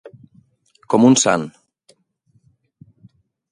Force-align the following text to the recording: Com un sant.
Com 0.93 1.05
un 1.09 1.17
sant. 1.25 1.45